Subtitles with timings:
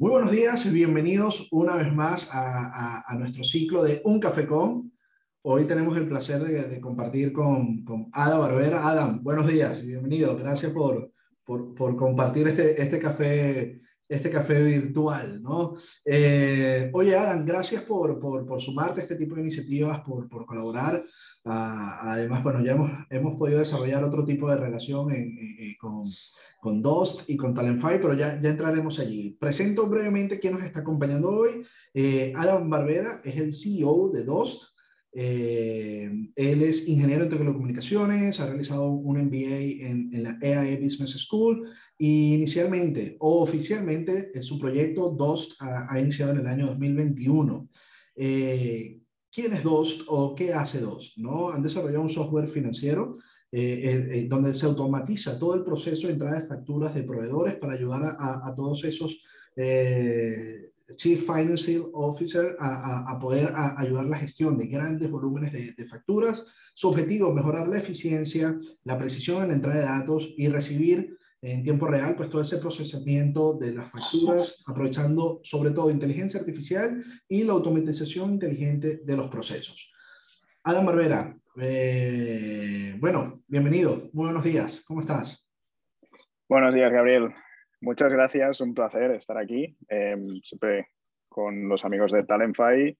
[0.00, 4.90] Muy buenos días y bienvenidos una vez más a, nuestro ciclo de Un Café Con.
[5.42, 8.88] Hoy tenemos el placer de, compartir con, con, Adam Barbera.
[8.88, 10.34] Adam, buenos días bienvenido.
[10.38, 11.12] Gracias por,
[11.44, 15.42] por, por, compartir este, este, café, este café virtual.
[15.42, 15.74] ¿no?
[16.04, 21.02] Eh, oye, Adam, gracias por, por, sumarte a este tipo de iniciativas, por, colaborar.
[21.44, 25.08] Ah, además, bueno, ya hemos, hemos podido desarrollar otro tipo de relación
[25.78, 26.10] con
[26.60, 29.36] con Dost y con Talentfy, pero ya, ya entraremos allí.
[29.40, 31.62] Presento brevemente quién nos está acompañando hoy.
[31.94, 34.64] Eh, Adam Barbera es el CEO de Dost.
[35.12, 41.10] Eh, él es ingeniero en telecomunicaciones, ha realizado un MBA en, en la EAE Business
[41.18, 41.68] School
[41.98, 47.68] y inicialmente o oficialmente su proyecto Dost ha, ha, iniciado en el año 2021.
[48.16, 49.00] Eh,
[49.32, 51.18] ¿Quién es Dost o qué hace Dost?
[51.18, 51.50] ¿no?
[51.50, 53.16] Han desarrollado un software financiero
[53.52, 57.56] eh, eh, eh, donde se automatiza todo el proceso de entrada de facturas de proveedores
[57.56, 59.20] para ayudar a, a, todos esos
[60.96, 66.46] Chief Financial Officer a, a poder ayudar la gestión de grandes volúmenes de, de facturas.
[66.74, 71.62] Su objetivo, mejorar la eficiencia, la precisión en la entrada de datos y recibir en
[71.62, 77.44] tiempo real, pues todo ese procesamiento de las facturas, aprovechando sobre todo inteligencia artificial y
[77.44, 79.90] la automatización inteligente de los procesos.
[80.64, 85.48] Adam Barbera, eh, bueno, bienvenido, muy buenos días, ¿cómo estás?
[86.46, 87.32] Buenos días, Gabriel.
[87.82, 89.74] Muchas gracias, un placer estar aquí.
[89.88, 90.88] Em, siempre
[91.28, 92.96] con los amigos de Talentfy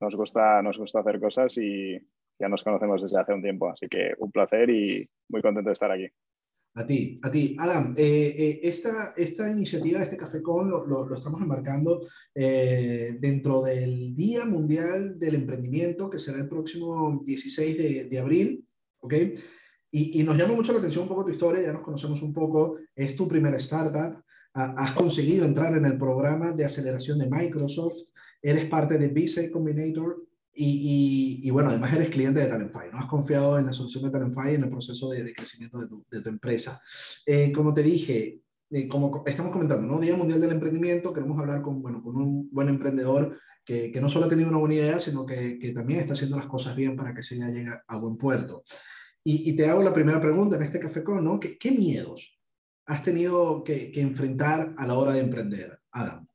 [0.00, 1.98] nos gusta, nos gusta hacer cosas y
[2.38, 5.74] ya nos conocemos desde hace un tiempo, así que un placer y muy contento de
[5.74, 6.06] estar aquí.
[6.74, 7.56] A ti, a ti.
[7.58, 14.14] Adam, eh, eh, esta, esta iniciativa este Café Con lo, estamos embarcando eh, dentro del
[14.14, 18.64] Día Mundial del Emprendimiento, que será el próximo 16 de, de abril,
[19.00, 19.14] ¿ok?
[19.90, 22.32] Y, y, nos llama mucho la atención un poco tu historia, ya nos conocemos un
[22.32, 24.22] poco, es tu primera startup,
[24.52, 28.10] has conseguido entrar en el programa de aceleración de Microsoft,
[28.42, 32.98] eres parte de BC Combinator y, y, bueno, además eres cliente de Talentfy, ¿no?
[32.98, 36.04] Has confiado en la solución de Talentfy en el proceso de, de crecimiento de tu,
[36.10, 36.80] de tu empresa.
[37.24, 40.00] Eh, como te dije, eh, como estamos comentando, ¿no?
[40.00, 44.08] Día Mundial del Emprendimiento, queremos hablar con, bueno, con un buen emprendedor que, que no
[44.08, 46.96] solo ha tenido una buena idea, sino que, que, también está haciendo las cosas bien
[46.96, 48.64] para que se llegue a buen puerto.
[49.32, 51.38] Y, te hago la primera pregunta en este café con, ¿no?
[51.38, 52.36] ¿Qué, miedos
[52.86, 56.26] has tenido que, enfrentar a la hora de emprender, Adam?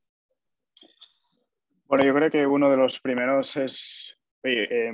[1.87, 4.93] Bueno, yo creo que uno de los primeros es, eh,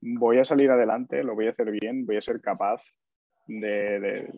[0.00, 2.82] voy a salir adelante, lo voy a hacer bien, voy a ser capaz
[3.46, 4.28] de,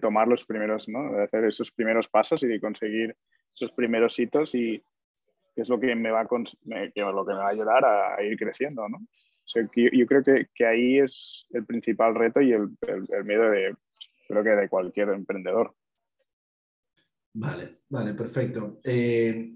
[0.00, 1.12] tomar los primeros, ¿no?
[1.12, 3.14] De hacer esos primeros pasos y de conseguir
[3.54, 4.82] esos primeros hitos y
[5.54, 8.22] es lo que me va a, que lo que me va a ayudar a, a
[8.22, 9.00] ir creciendo, ¿no?
[9.50, 13.24] Sea, yo, yo, creo que, que, ahí es el principal reto y el, el, el
[13.24, 13.74] miedo de,
[14.28, 15.74] creo que de cualquier emprendedor.
[17.34, 18.80] Vale, vale, perfecto.
[18.84, 19.54] Eh,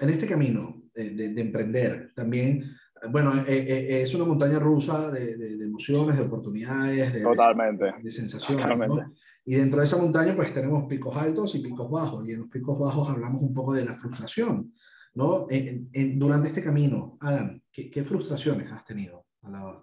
[0.00, 2.64] en este camino de, de, de emprender, también,
[3.10, 7.92] bueno, eh, eh, es una montaña rusa de, de emociones, de oportunidades, de, Totalmente.
[8.02, 8.62] de sensaciones.
[8.62, 9.02] Totalmente.
[9.02, 9.14] ¿no?
[9.44, 12.26] Y dentro de esa montaña, pues tenemos picos altos y picos bajos.
[12.28, 14.72] Y en los picos bajos hablamos un poco de la frustración,
[15.14, 15.46] ¿no?
[15.50, 19.82] En, durante este camino, Adam, ¿qué, frustraciones has tenido a la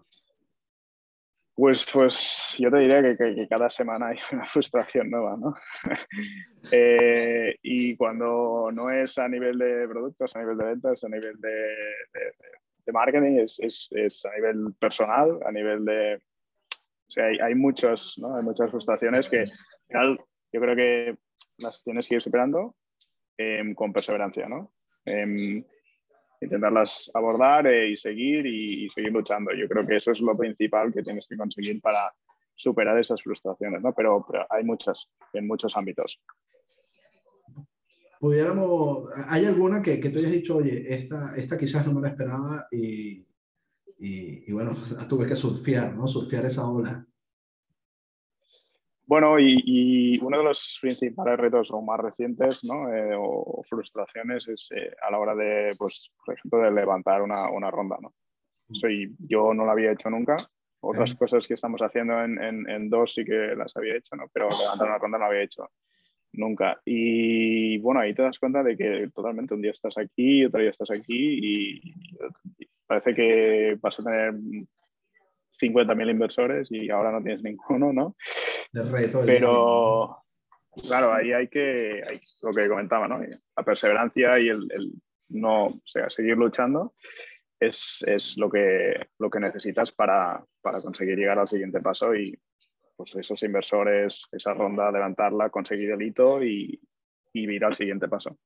[1.60, 5.54] pues, pues yo te diría que, que, cada semana hay una frustración nueva, ¿no?
[6.72, 11.36] eh, y cuando no es a nivel de productos, a nivel de ventas, a nivel
[11.38, 11.50] de,
[12.86, 16.16] de, marketing, es, es, es, a nivel personal, a nivel de...
[16.16, 18.38] O sea, hay, hay, muchos, ¿no?
[18.38, 19.50] hay muchas frustraciones que al
[19.86, 20.20] final
[20.54, 21.18] yo creo que
[21.58, 22.76] las tienes que ir superando
[23.38, 24.72] eh, con perseverancia, ¿no?
[25.10, 25.64] Eh,
[26.42, 29.52] intentarlas abordar eh, y seguir y, seguir luchando.
[29.54, 32.14] Yo creo que eso es lo principal que tienes que conseguir para
[32.56, 33.94] superar esas frustraciones, ¿no?
[33.94, 36.22] Pero, pero hay muchas, en muchos ámbitos.
[38.20, 42.10] Pudiéramos, ¿hay alguna que, que tú hayas dicho, oye, esta, esta quizás no me la
[42.10, 43.26] esperaba y,
[43.98, 46.08] y, y bueno, la tuve que surfear, ¿no?
[46.08, 47.06] Surfear esa ola.
[49.10, 52.94] Bueno, y, y, uno de los principales retos o más recientes ¿no?
[52.94, 57.50] eh, o frustraciones es eh, a la hora de, pues, por ejemplo, de levantar una,
[57.50, 57.98] una ronda.
[58.00, 58.14] ¿no?
[58.72, 60.38] Soy, yo no lo había hecho nunca.
[60.82, 64.26] Otras cosas que estamos haciendo en, en, en, dos sí que las había hecho, ¿no?
[64.32, 65.68] pero levantar una ronda no había hecho
[66.34, 66.80] nunca.
[66.86, 70.70] Y bueno, ahí te das cuenta de que totalmente un día estás aquí, otro día
[70.70, 71.82] estás aquí y,
[72.60, 74.36] y parece que vas a tener
[75.60, 78.16] 50.000 inversores y ahora no tienes ninguno, ¿no?
[78.72, 79.22] De reto.
[79.26, 80.24] Pero,
[80.88, 83.20] claro, ahí hay que, hay, lo que comentaba, ¿no?
[83.20, 84.94] La perseverancia y el, el
[85.30, 86.94] no, o sea, seguir luchando
[87.60, 92.38] es, es, lo, que, lo que necesitas para, para conseguir llegar al siguiente paso y
[92.96, 96.80] pues esos inversores, esa ronda, levantarla, conseguir el hito y,
[97.34, 98.38] y ir al siguiente paso.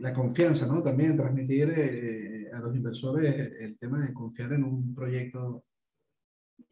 [0.00, 0.82] la confianza, ¿no?
[0.82, 5.64] También transmitir eh, a los inversores el tema de confiar en un proyecto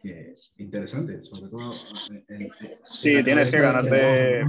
[0.01, 1.75] que es interesante, sobre todo.
[2.93, 4.45] sí, tienes que ganarte.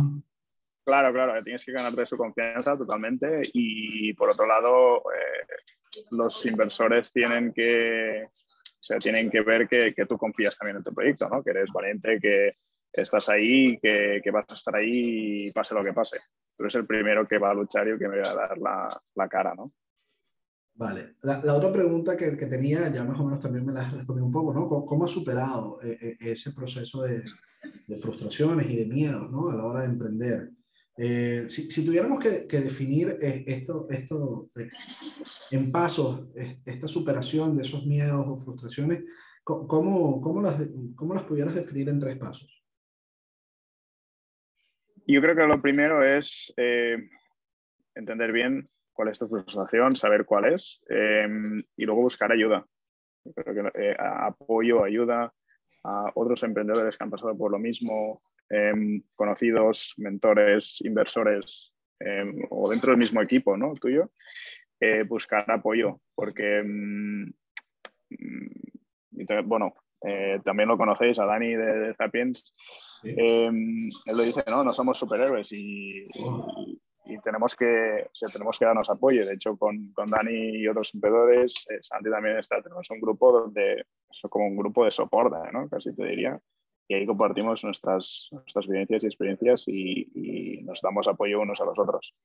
[0.85, 7.13] Claro, claro, tienes que ganarte su confianza totalmente y por otro lado, eh, los inversores
[7.13, 11.29] tienen que, o sea, tienen que ver que, que, tú confías también en tu proyecto,
[11.29, 11.41] ¿no?
[11.41, 12.57] que eres valiente, que
[12.91, 16.19] estás ahí, que, que vas a estar ahí pase lo que pase.
[16.57, 18.87] Tú eres el primero que va a luchar y que me va a dar la,
[19.15, 19.71] la cara, ¿no?
[20.75, 21.15] Vale.
[21.21, 23.93] La, la otra pregunta que, que, tenía, ya más o menos también me la has
[23.93, 24.67] respondido un poco, ¿no?
[24.67, 27.23] ¿Cómo, cómo has superado eh, eh, ese proceso de,
[27.87, 29.49] de, frustraciones y de miedos, ¿no?
[29.49, 30.49] A la hora de emprender.
[30.97, 34.49] Eh, si, si, tuviéramos que, que definir esto, esto
[35.51, 36.27] en pasos,
[36.65, 39.03] esta superación de esos miedos o frustraciones,
[39.43, 40.55] ¿cómo, cómo, las,
[40.95, 42.63] cómo las pudieras definir en tres pasos?
[45.05, 47.09] Yo creo que lo primero es eh,
[47.93, 51.27] entender bien cuál es tu frustración, saber cuál es eh,
[51.75, 52.65] y luego buscar ayuda.
[53.35, 55.33] creo que eh, apoyo, ayuda
[55.83, 62.69] a otros emprendedores que han pasado por lo mismo, Em, conocidos, mentores, inversores em, o
[62.69, 63.73] dentro del mismo equipo ¿no?
[63.73, 64.11] tuyo,
[64.79, 67.31] eh, buscar apoyo, porque, mm,
[69.45, 69.73] bueno,
[70.43, 72.53] también lo conocéis, a Dani de, de Sapiens,
[73.03, 76.81] em, él lo dice, no, no somos superhéroes y, y,
[77.23, 79.25] tenemos, que, o sea, tenemos que darnos apoyo.
[79.25, 83.31] De hecho, con, con Dani y otros emprendedores, eh, Santi también está, tenemos un grupo
[83.31, 85.67] donde, es como un grupo de soporte, ¿no?
[85.69, 86.39] casi te diría,
[86.87, 91.77] y ahí compartimos nuestras, nuestras vivencias y experiencias y, nos damos apoyo unos a los
[91.77, 92.15] otros.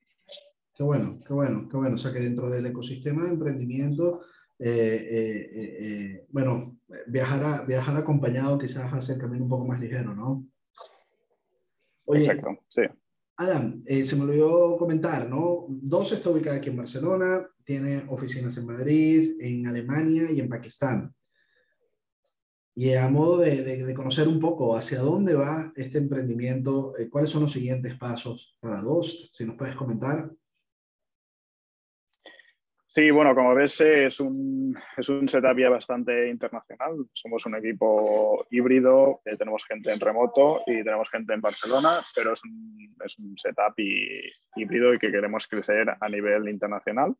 [0.75, 1.97] Qué bueno, qué bueno, qué bueno.
[1.97, 4.21] O sea que dentro del ecosistema de emprendimiento,
[4.61, 6.79] eh, eh, eh, bueno,
[7.09, 10.45] viajar, viajar acompañado quizás hace el camino un poco más ligero, ¿no?
[12.05, 12.83] Oye, Exacto, sí.
[13.40, 15.67] Adam, se me olvidó comentar, ¿no?
[15.69, 21.14] Dos está ubicada aquí en Barcelona, tiene oficinas en Madrid, en Alemania y en Pakistán.
[22.75, 27.31] Y a modo de, de, conocer un poco hacia dónde va este emprendimiento, eh, cuáles
[27.31, 30.32] son los siguientes pasos para Dost, si nos puedes comentar.
[32.90, 36.96] Sí, bueno, como ves, es un, es un setup ya bastante internacional.
[37.12, 42.32] Somos un equipo híbrido, eh, tenemos gente en remoto y tenemos gente en Barcelona, pero
[42.32, 44.20] es un, es un setup y,
[44.56, 47.14] híbrido y que queremos crecer a nivel internacional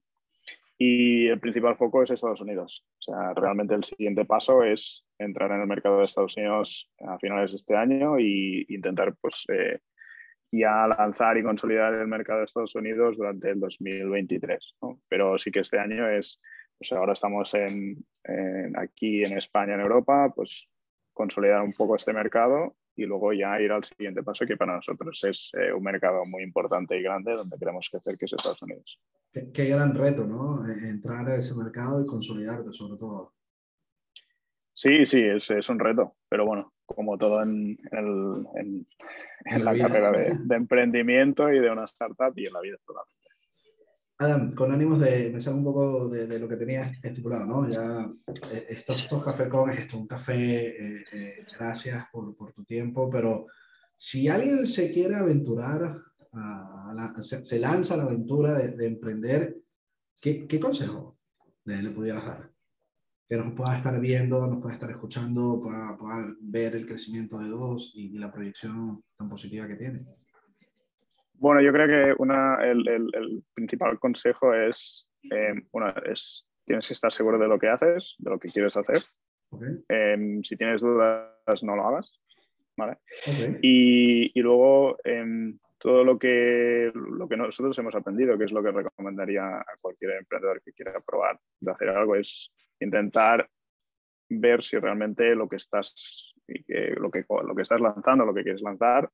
[0.79, 2.85] y el principal foco es Estados Unidos.
[3.01, 7.19] O sea, realmente el siguiente paso es entrar en el mercado de Estados Unidos a
[7.19, 9.81] finales de este año e intentar pues, eh,
[10.51, 14.77] ya lanzar y consolidar el mercado de Estados Unidos durante el 2023.
[14.83, 15.01] ¿no?
[15.09, 16.41] Pero sí que este año es,
[16.79, 20.69] pues ahora estamos en, en, aquí en España, en Europa, pues
[21.13, 25.23] consolidar un poco este mercado y luego ya ir al siguiente paso, que para nosotros
[25.23, 29.01] es eh, un mercado muy importante y grande donde queremos crecer, que es Estados Unidos.
[29.33, 30.67] Qué, qué, gran reto, ¿no?
[30.69, 33.35] E, entrar a ese mercado y consolidarte sobre todo.
[34.79, 38.87] Sí, sí, es, es un reto, pero bueno, como todo en, en, en,
[39.47, 42.77] en la, la carrera de, de, emprendimiento y de una startup y en la vida
[42.87, 43.29] totalmente.
[44.19, 47.69] Adam, con ánimos de pensar un poco de, de, lo que tenías estipulado, ¿no?
[47.69, 48.09] Ya
[48.53, 50.35] eh, estos, estos café con esto, un café,
[50.69, 53.47] eh, eh, gracias por, por, tu tiempo, pero
[53.97, 55.93] si alguien se quiere aventurar,
[56.35, 59.57] a la, se, se, lanza a la aventura de, de emprender,
[60.21, 61.19] ¿qué, ¿qué, consejo
[61.65, 62.58] le, le, pudieras dar?
[63.29, 67.49] Que nos pueda estar viendo, nos pueda estar escuchando, pueda, pueda ver el crecimiento de
[67.49, 70.07] dos y, y la proyección tan positiva que tiene.
[71.35, 76.87] Bueno, yo creo que una, el, el, el principal consejo es, eh, una, es, tienes
[76.89, 79.03] que estar seguro de lo que haces, de lo que quieres hacer.
[79.51, 79.77] Okay.
[79.89, 82.19] Eh, si tienes dudas, no lo hagas.
[82.79, 82.99] ¿vale?
[83.27, 83.59] Okay.
[83.61, 88.63] Y, y, luego, eh, todo lo que, lo que nosotros hemos aprendido, que es lo
[88.63, 93.49] que recomendaría a cualquier emprendedor que quiera probar de hacer algo, es intentar
[94.29, 98.63] ver si realmente lo que estás, lo que, lo que estás lanzando, lo que quieres
[98.63, 99.09] lanzar,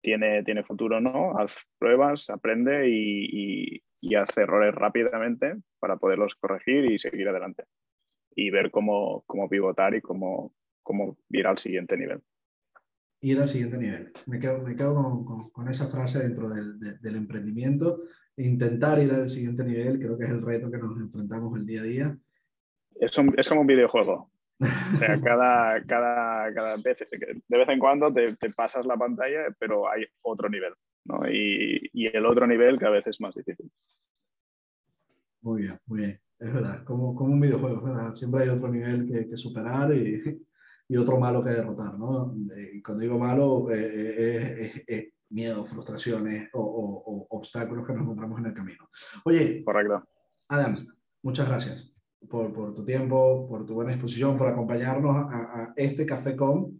[0.00, 6.34] tiene, tiene futuro o no, haz pruebas, aprende y, y, haz errores rápidamente para poderlos
[6.36, 7.64] corregir y seguir adelante.
[8.34, 12.22] Y ver cómo, cómo pivotar y cómo, cómo ir al siguiente nivel.
[13.20, 14.12] Ir al siguiente nivel.
[14.26, 18.02] Me quedo, me quedo con, con, con esa frase dentro del, de, del emprendimiento.
[18.36, 21.80] Intentar ir al siguiente nivel, creo que es el reto que nos enfrentamos el día
[21.80, 22.18] a día.
[23.00, 24.30] Es, un, es como un videojuego.
[24.60, 29.54] O sea, cada, cada, cada vez, de vez en cuando te, te, pasas la pantalla,
[29.58, 31.28] pero hay otro nivel, ¿no?
[31.30, 33.70] Y, y, el otro nivel que a veces es más difícil.
[35.42, 36.20] Muy bien, muy bien.
[36.40, 38.14] Es verdad, como, como un videojuego, ¿verdad?
[38.14, 40.22] Siempre hay otro nivel que, que superar y,
[40.88, 42.34] y, otro malo que derrotar, ¿no?
[42.72, 48.46] Y cuando digo malo, eh, eh, eh, miedos, frustraciones o, obstáculos que nos encontramos en
[48.46, 48.88] el camino.
[49.24, 50.02] Oye, correcto.
[50.48, 50.86] Adam,
[51.22, 51.94] muchas gracias
[52.28, 56.78] por, por tu tiempo, por tu buena disposición, por acompañarnos a, este Café Com.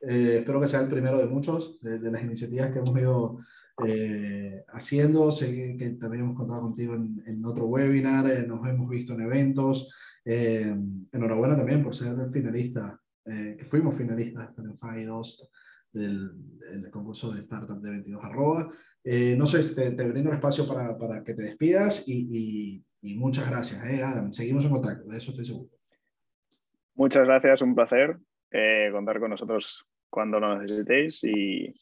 [0.00, 3.38] Eh, espero que sea el primero de muchos, de, las iniciativas que hemos ido
[3.86, 5.32] eh, haciendo.
[5.32, 9.22] Sé que también hemos contado contigo en, en otro webinar, eh, nos hemos visto en
[9.22, 9.90] eventos.
[10.24, 15.50] enhorabuena también por ser el finalista, que fuimos finalistas en el 2
[15.92, 18.70] del, del, concurso de startup de 22 arroba.
[19.04, 23.16] no sé, te, te brindo el espacio para, para que te despidas y, y, y
[23.16, 24.32] muchas gracias, Adam.
[24.32, 25.70] Seguimos en contacto, de eso estoy seguro.
[26.94, 28.16] Muchas gracias, un placer
[28.50, 31.74] eh, contar con nosotros cuando lo necesitéis y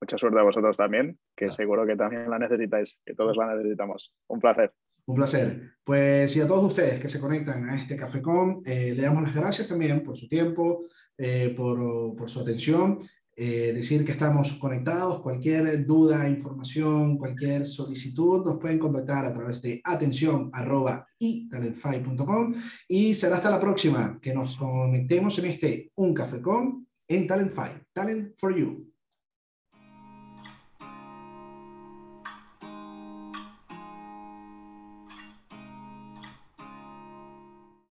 [0.00, 4.12] mucha suerte a vosotros también, que seguro que también la necesitáis, que todos la necesitamos.
[4.26, 4.72] Un placer.
[5.06, 5.72] Un placer.
[5.84, 9.34] Pues y a todos ustedes que se conectan a este CaféCom, eh, le damos las
[9.34, 10.86] gracias también por su tiempo,
[11.18, 12.98] eh, por, su atención.
[13.34, 19.80] decir que estamos conectados, cualquier duda, información, cualquier solicitud nos pueden contactar a través de
[19.82, 22.54] atención arroba italentfy.com
[22.86, 27.70] y será hasta la próxima que nos conectemos en este Un Café con en Talentfy,
[27.92, 28.91] Talent for You.